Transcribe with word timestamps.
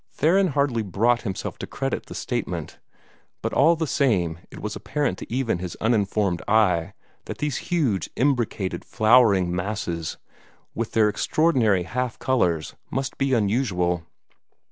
Theron 0.13 0.47
hardly 0.47 0.81
brought 0.81 1.21
himself 1.21 1.59
to 1.59 1.67
credit 1.67 2.07
the 2.07 2.15
statement; 2.15 2.79
but 3.43 3.53
all 3.53 3.75
the 3.75 3.85
same 3.85 4.39
it 4.49 4.59
was 4.59 4.75
apparent 4.75 5.19
to 5.19 5.31
even 5.31 5.59
his 5.59 5.75
uninformed 5.75 6.41
eye 6.47 6.93
that 7.25 7.37
these 7.37 7.57
huge, 7.69 8.09
imbricated, 8.15 8.83
flowering 8.83 9.55
masses, 9.55 10.17
with 10.73 10.93
their 10.93 11.07
extraordinary 11.07 11.83
half 11.83 12.17
colors, 12.17 12.73
must 12.89 13.19
be 13.19 13.33
unusual. 13.35 14.03